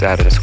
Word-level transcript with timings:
status 0.00 0.39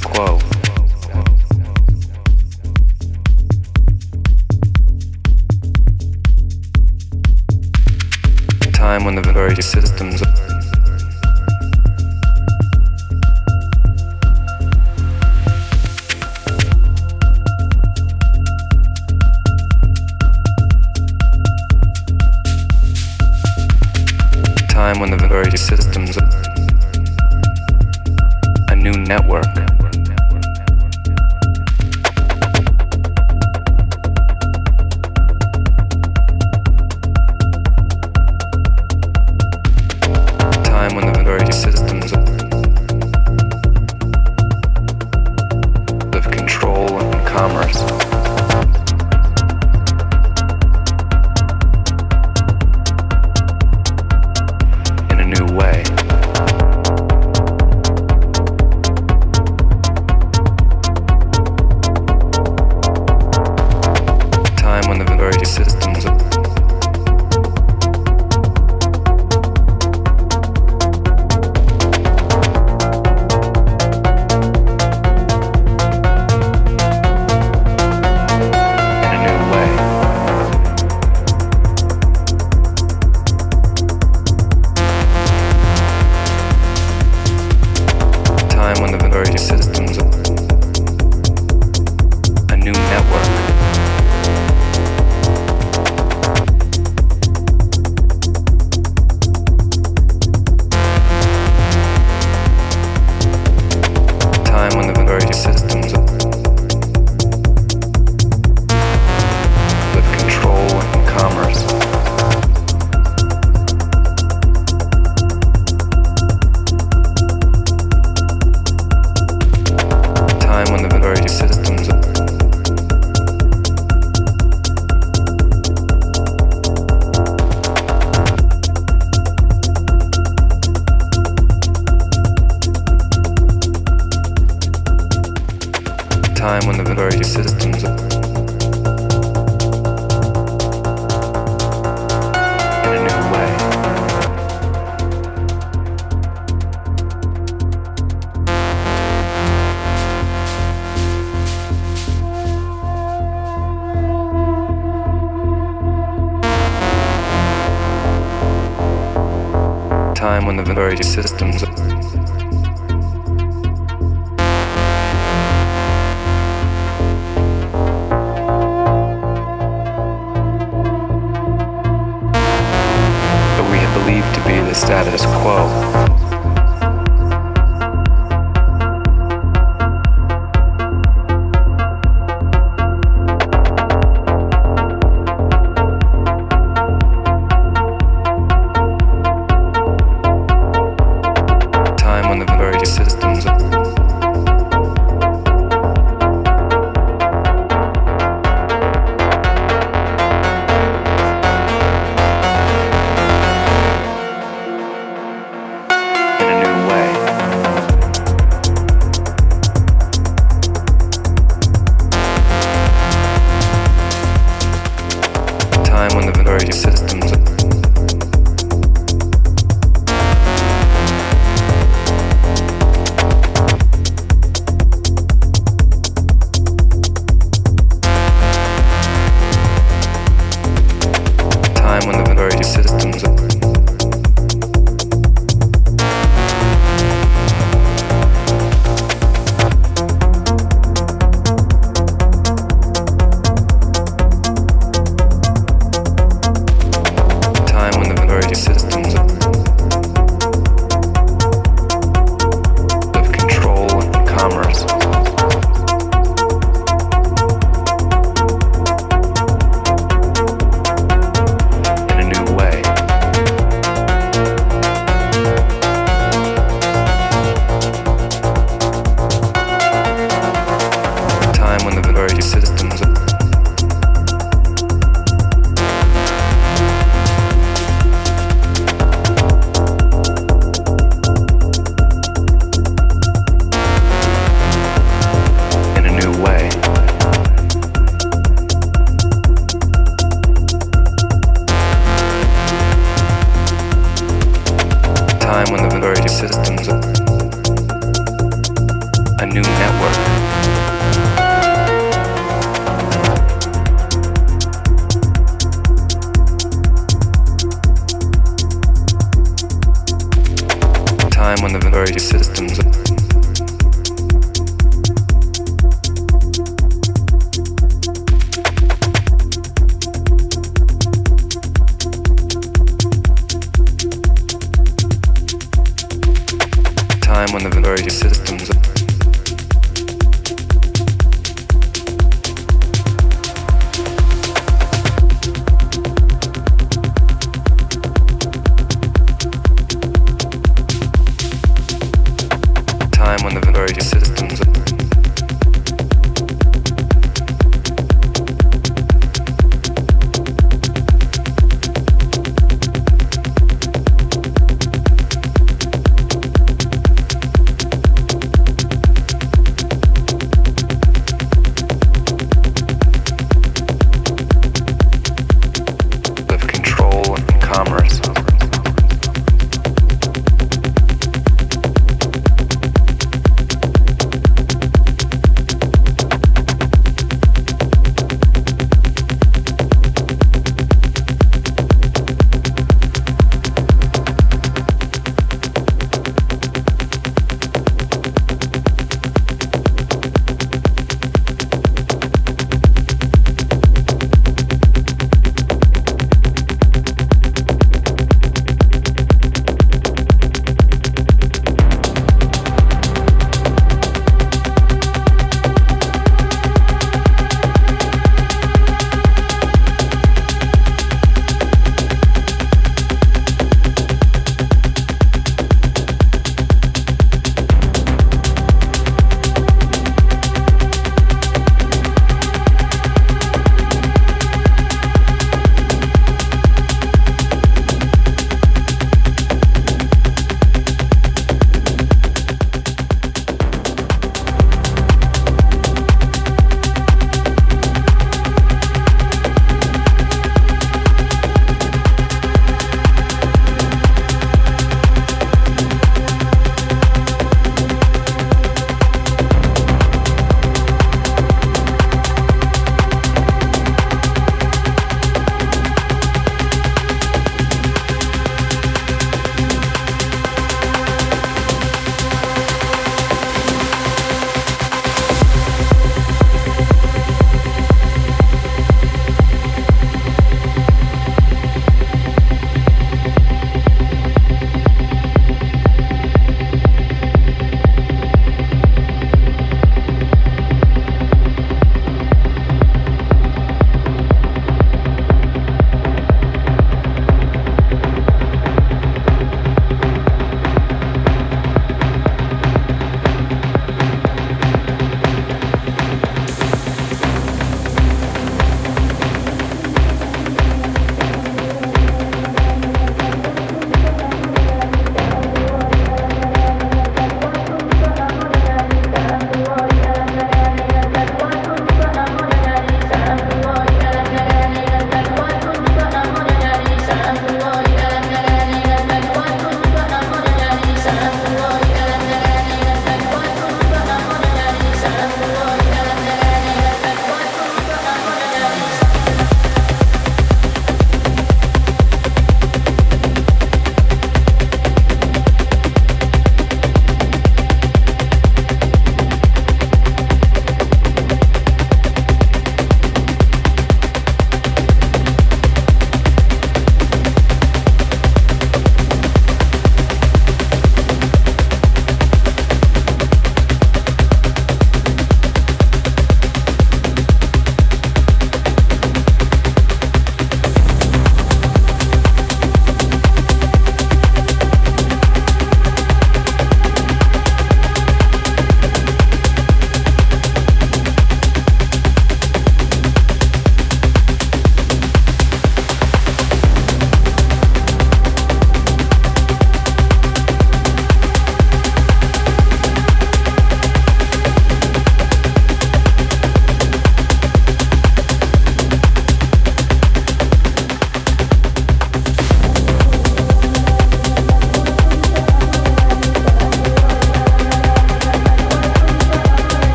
time 216.10 216.18
when 216.18 216.32
the 216.32 216.44
various 216.44 216.82
systems 216.82 217.37